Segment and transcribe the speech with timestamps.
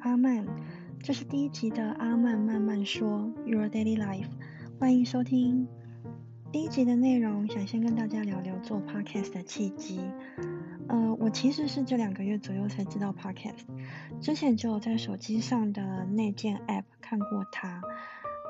[0.00, 0.46] 阿曼
[1.02, 4.28] 这是第一集的阿曼慢慢说 Your Daily Life，
[4.78, 5.68] 欢迎收听。
[6.50, 10.00] 第一集的内容想先跟大家聊聊做 podcast 的契机。
[10.88, 13.64] 呃，我其实是这两个月左右才知道 podcast，
[14.20, 17.80] 之前就有在手机上的内建 app 看过它，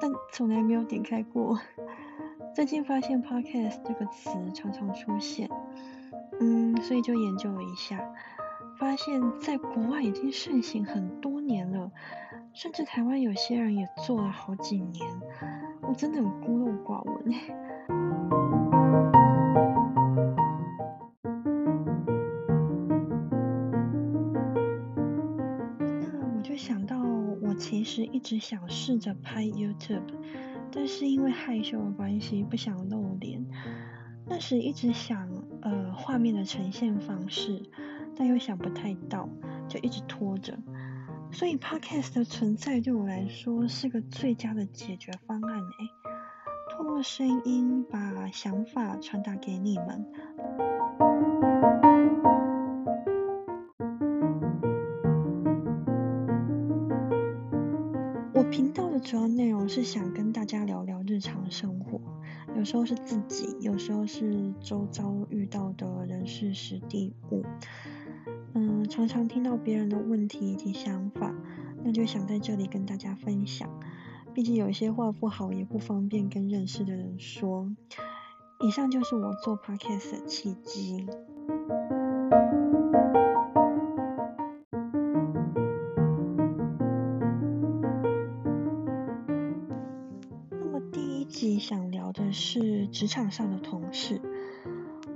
[0.00, 1.58] 但从来没有点开过。
[2.54, 5.48] 最近发现 podcast 这个词常常出现，
[6.40, 7.98] 嗯，所以就研究了一下，
[8.78, 11.90] 发现在国外已经盛行很多年了，
[12.52, 15.06] 甚至台湾有些人也做了好几年，
[15.82, 17.24] 我真的很孤陋寡闻。
[25.78, 27.00] 那我就想到，
[27.42, 30.02] 我其实一直想试着拍 YouTube，
[30.72, 33.46] 但是因为害羞的关系，不想露脸。
[34.26, 35.28] 那时一直想，
[35.60, 37.62] 呃，画面的呈现方式，
[38.16, 39.28] 但又想不太到，
[39.68, 40.56] 就一直拖着。
[41.30, 45.90] 所以 Podcast 的存在对我来说是个最佳的解决方案诶。
[46.70, 50.06] 通过声音把想法传达给你们。
[58.32, 62.00] 我频道的主要内容是想跟大家聊聊日常生活，
[62.56, 67.44] 有时候是自己，有时候是周遭遇到的人事实地物。
[68.54, 71.34] 嗯，常常听到别人的问题以及想法，
[71.82, 73.68] 那就想在这里跟大家分享。
[74.32, 77.70] 毕竟有些话不好，也不方便跟认识的人说。
[78.60, 81.06] 以上就是我做 podcast 的契机。
[90.50, 94.20] 那么第一集想聊的是职场上的同事。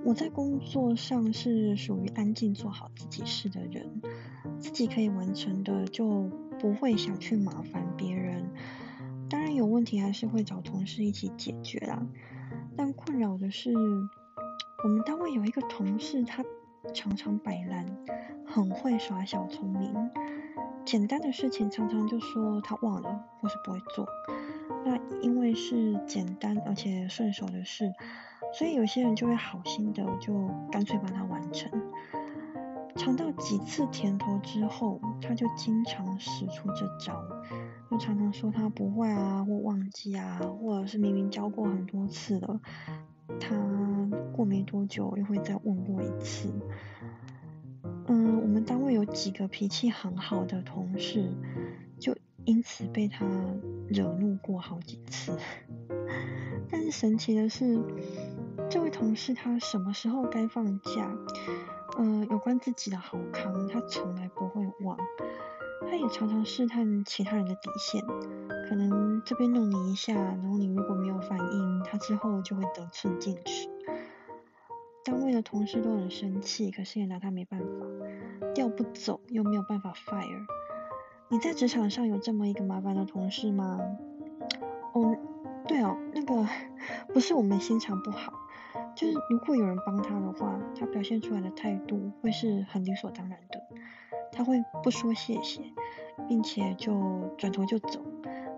[0.09, 4.01] 我在工作上是属于安静做好自己事的人，
[4.59, 8.43] 自己可以完成的就不会想去麻烦别人。
[9.29, 12.03] 当然有问题还是会找同事一起解决啦，
[12.75, 13.71] 但困扰的是，
[14.83, 16.43] 我们单位有一个同事，他
[16.95, 17.85] 常常摆烂，
[18.47, 19.93] 很会耍小聪明，
[20.87, 24.07] 简单的事情常常就说他忘了或是不会做。
[24.85, 27.93] 那因为是简单而且顺手的事，
[28.53, 31.71] 所以有些人就会好心的就干脆帮他完成。
[32.97, 37.23] 尝到几次甜头之后，他就经常使出这招。
[37.91, 42.61] 就常常说他不会啊，或忘记啊，或者是明明教过很多次了，
[43.41, 43.57] 他
[44.33, 46.53] 过没多久又会再问过一次。
[48.09, 51.33] 嗯，我们单位有几个脾气很好的同事，
[51.99, 53.27] 就因此被他
[53.89, 55.37] 惹怒过好几次。
[56.71, 57.81] 但是神奇的是，
[58.71, 61.17] 这位同事他什么时候该放假，
[61.97, 64.99] 呃，有关自己的好康，他从来不会忘。
[65.91, 68.05] 他也常常试探其他人的底线，
[68.69, 73.69] 可能这边弄你一下，然后你如果没有反应，他之后就会得寸进尺。
[75.05, 77.67] 单位的同事都很生气，可是也拿他没办法，
[78.55, 80.47] 调不走又没有办法 fire。
[81.31, 83.79] 你在职场上有这么一个麻烦的同事吗？
[84.95, 85.15] 哦，
[85.67, 86.47] 对哦，那个
[87.13, 88.33] 不是我们心肠不好，
[88.97, 93.61] 就是如果有人帮他的话，他表现出来的态度会是很理所当然的。
[94.33, 95.61] 他会不说谢谢，
[96.27, 98.01] 并且就转头就走，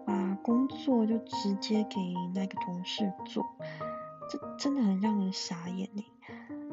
[0.06, 1.97] 把工作就直接给
[2.34, 3.44] 那个同事做，
[4.31, 6.04] 这真的很让人傻眼呢。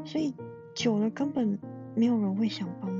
[0.06, 0.36] 所以
[0.76, 1.58] 久了根本
[1.96, 2.97] 没有人会想帮。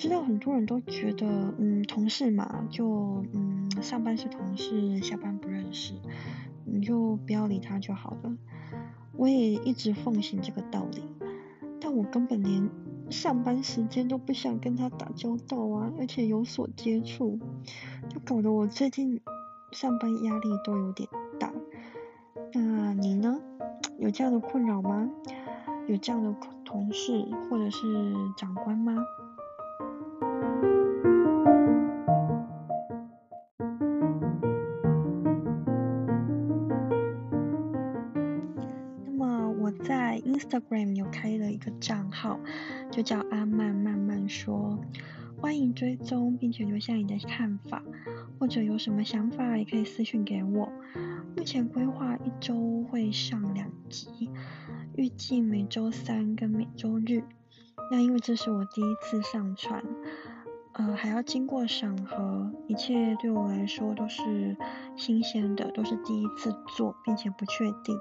[0.00, 1.26] 知道很多人都觉得，
[1.58, 5.92] 嗯，同事嘛，就嗯，上班是同事，下班不认识，
[6.64, 8.34] 你就不要理他就好了。
[9.12, 11.02] 我也一直奉行这个道理，
[11.78, 12.70] 但我根本连。
[13.10, 17.40] 上班时间都不想跟他打交道啊，而且有所接触，
[18.08, 19.20] 就搞得我最近
[19.72, 21.52] 上班压力都有点大。
[22.54, 23.40] 那你呢？
[23.98, 25.10] 有这样的困扰吗？
[25.88, 26.32] 有这样的
[26.64, 28.94] 同事或者是长官吗？
[39.70, 42.38] 在 Instagram 有开了一个账号，
[42.90, 44.78] 就叫阿曼慢慢说，
[45.38, 47.82] 欢迎追踪，并且留下你的看法，
[48.38, 50.72] 或者有什么想法也可以私信给我。
[51.36, 54.30] 目前规划一周会上两集，
[54.96, 57.22] 预计每周三跟每周日。
[57.90, 59.82] 那因为这是我第一次上传，
[60.72, 64.56] 呃，还要经过审核，一切对我来说都是
[64.96, 67.96] 新鲜的，都是第一次做，并且不确定。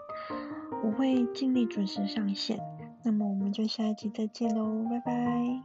[0.84, 2.60] 我会尽力准时上线。
[3.04, 5.64] 那么我们就下一期再见喽拜拜。